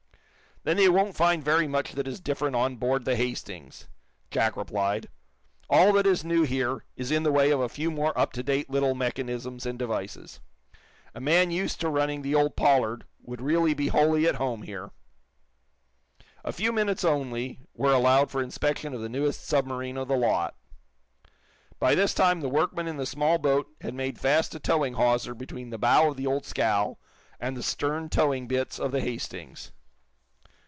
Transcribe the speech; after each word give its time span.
"Then 0.63 0.77
they 0.77 0.87
won't 0.89 1.15
find 1.15 1.43
very 1.43 1.67
much 1.67 1.93
that 1.93 2.07
is 2.07 2.19
different 2.19 2.55
on 2.55 2.75
board 2.75 3.03
the 3.03 3.15
'Hastings,'" 3.15 3.87
Jack 4.29 4.55
replied. 4.55 5.07
"All 5.71 5.91
that 5.93 6.05
is 6.05 6.23
new 6.23 6.43
here 6.43 6.85
is 6.95 7.09
in 7.09 7.23
the 7.23 7.31
way 7.31 7.49
of 7.49 7.59
a 7.59 7.67
few 7.67 7.89
more 7.89 8.15
up 8.15 8.31
to 8.33 8.43
date 8.43 8.69
little 8.69 8.93
mechanisms 8.93 9.65
and 9.65 9.79
devices. 9.79 10.39
A 11.15 11.19
man 11.19 11.49
used 11.49 11.79
to 11.81 11.89
running 11.89 12.21
the 12.21 12.35
old 12.35 12.55
'Pollard' 12.55 13.05
would 13.23 13.41
really 13.41 13.73
be 13.73 13.87
wholly 13.87 14.27
at 14.27 14.35
home 14.35 14.61
here." 14.61 14.91
A 16.45 16.53
few 16.53 16.71
minutes, 16.71 17.03
only, 17.03 17.61
were 17.73 17.91
allowed 17.93 18.29
for 18.29 18.39
inspection 18.43 18.93
of 18.93 19.01
the 19.01 19.09
newest 19.09 19.43
submarine 19.43 19.97
of 19.97 20.09
the 20.09 20.15
lot. 20.15 20.55
By 21.79 21.95
this 21.95 22.13
time 22.13 22.39
the 22.41 22.49
workmen 22.49 22.87
in 22.87 22.97
the 22.97 23.07
small 23.07 23.39
boat 23.39 23.67
had 23.81 23.95
made 23.95 24.19
fast 24.19 24.53
a 24.53 24.59
towing 24.59 24.93
hawser 24.93 25.33
between 25.33 25.71
the 25.71 25.79
bow 25.79 26.09
of 26.11 26.17
the 26.17 26.27
old 26.27 26.45
scow 26.45 26.99
and 27.39 27.57
the 27.57 27.63
stern 27.63 28.09
towing 28.09 28.45
bitts 28.47 28.77
of 28.77 28.91
the 28.91 29.01
"Hastings." 29.01 29.71